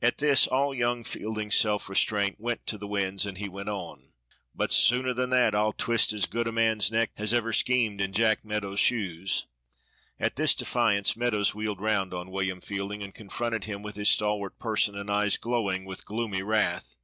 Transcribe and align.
At 0.00 0.16
this 0.16 0.46
all 0.46 0.74
young 0.74 1.04
Fielding's 1.04 1.54
self 1.54 1.90
restraint 1.90 2.40
went 2.40 2.66
to 2.68 2.78
the 2.78 2.86
winds, 2.86 3.26
and 3.26 3.36
he 3.36 3.50
went 3.50 3.68
on 3.68 4.12
"But 4.54 4.72
sooner 4.72 5.12
than 5.12 5.28
that, 5.28 5.54
I'll 5.54 5.74
twist 5.74 6.10
as 6.14 6.24
good 6.24 6.48
a 6.48 6.52
man's 6.52 6.90
neck 6.90 7.10
as 7.18 7.34
ever 7.34 7.52
schemed 7.52 8.00
in 8.00 8.14
Jack 8.14 8.46
Meadows' 8.46 8.80
shoes!" 8.80 9.44
At 10.18 10.36
this 10.36 10.54
defiance 10.54 11.18
Meadows 11.18 11.54
wheeled 11.54 11.82
round 11.82 12.14
on 12.14 12.30
William 12.30 12.62
Fielding 12.62 13.02
and 13.02 13.12
confronted 13.14 13.64
him 13.64 13.82
with 13.82 13.96
his 13.96 14.08
stalwart 14.08 14.58
person 14.58 14.96
and 14.96 15.10
eyes 15.10 15.36
glowing 15.36 15.84
with 15.84 16.06
gloomy 16.06 16.40
wrath. 16.42 16.96